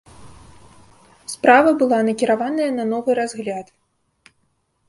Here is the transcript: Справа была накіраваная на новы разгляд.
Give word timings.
Справа 1.33 1.69
была 1.83 1.99
накіраваная 2.09 2.71
на 2.81 2.89
новы 2.97 3.11
разгляд. 3.21 3.67